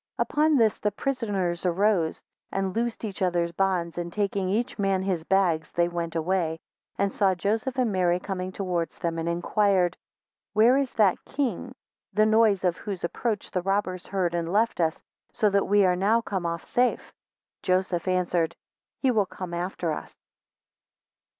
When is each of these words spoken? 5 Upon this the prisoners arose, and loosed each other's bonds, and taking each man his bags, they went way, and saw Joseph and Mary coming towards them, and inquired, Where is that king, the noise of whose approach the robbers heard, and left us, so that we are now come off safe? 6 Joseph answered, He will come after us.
5 0.17 0.25
Upon 0.29 0.55
this 0.57 0.79
the 0.79 0.89
prisoners 0.89 1.63
arose, 1.63 2.23
and 2.51 2.75
loosed 2.75 3.05
each 3.05 3.21
other's 3.21 3.51
bonds, 3.51 3.99
and 3.99 4.11
taking 4.11 4.49
each 4.49 4.79
man 4.79 5.03
his 5.03 5.23
bags, 5.23 5.71
they 5.71 5.87
went 5.87 6.15
way, 6.15 6.57
and 6.97 7.11
saw 7.11 7.35
Joseph 7.35 7.77
and 7.77 7.91
Mary 7.91 8.19
coming 8.19 8.51
towards 8.51 8.97
them, 8.97 9.19
and 9.19 9.29
inquired, 9.29 9.95
Where 10.53 10.75
is 10.75 10.93
that 10.93 11.23
king, 11.23 11.75
the 12.13 12.25
noise 12.25 12.63
of 12.63 12.77
whose 12.77 13.03
approach 13.03 13.51
the 13.51 13.61
robbers 13.61 14.07
heard, 14.07 14.33
and 14.33 14.51
left 14.51 14.81
us, 14.81 15.03
so 15.33 15.51
that 15.51 15.67
we 15.67 15.85
are 15.85 15.95
now 15.95 16.19
come 16.19 16.47
off 16.47 16.63
safe? 16.63 17.09
6 17.09 17.13
Joseph 17.61 18.07
answered, 18.07 18.55
He 18.97 19.11
will 19.11 19.27
come 19.27 19.53
after 19.53 19.91
us. 19.91 20.15